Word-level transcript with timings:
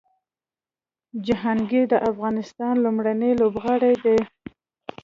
جهانګیر 1.25 1.83
د 1.89 1.95
افغانستان 2.09 2.73
لومړنی 2.83 3.31
لوبغاړی 3.41 3.93
دی 4.03 4.19